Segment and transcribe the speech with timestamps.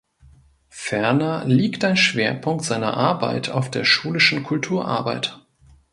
[0.69, 5.39] Ferner liegt ein Schwerpunkt seiner Arbeit auf der schulischen Kulturarbeit.